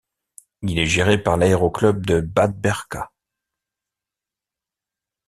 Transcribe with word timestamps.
Il 0.63 0.79
est 0.79 0.87
géré 0.87 1.19
par 1.21 1.37
l'aéro-club 1.37 2.07
de 2.07 2.21
Bad 2.21 2.59
Berka. 2.59 3.11